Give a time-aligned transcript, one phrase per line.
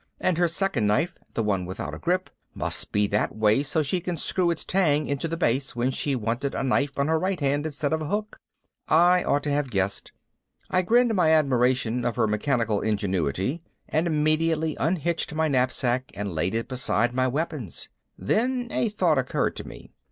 [0.19, 3.99] And her second knife, the one without a grip, must be that way so she
[4.01, 7.39] could screw its tang into the base when she wanted a knife on her right
[7.39, 8.39] hand instead of a hook.
[8.87, 10.11] I ought to have guessed.
[10.71, 16.55] I grinned my admiration of her mechanical ingenuity and immediately unhitched my knapsack and laid
[16.55, 17.87] it beside my weapons.
[18.17, 19.91] Then a thought occurred to me.